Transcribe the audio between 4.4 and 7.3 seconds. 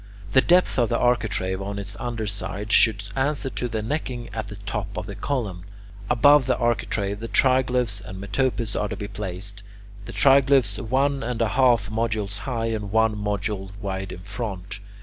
the top of the column. Above the architrave, the